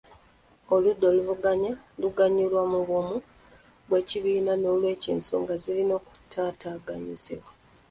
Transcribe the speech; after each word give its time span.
Oludda 0.73 1.05
oluvuganya 1.11 1.71
luganyulwa 2.01 2.63
mu 2.71 2.79
bumu 2.87 3.17
bw'ekibiina 3.87 4.53
n'olwekyo 4.57 5.09
ensonga 5.17 5.53
zirina 5.63 5.93
okuttaanyizibwa. 5.99 7.51